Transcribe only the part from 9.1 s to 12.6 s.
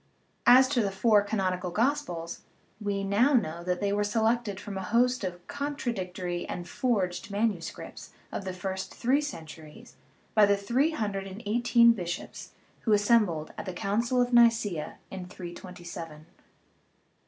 centuries by the three hundred and eighteen bishops